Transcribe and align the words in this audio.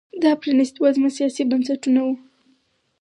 دا 0.23 0.31
پرانیست 0.41 0.75
وزمه 0.83 1.09
سیاسي 1.17 1.43
بنسټونه 1.51 1.99
وو 2.03 2.13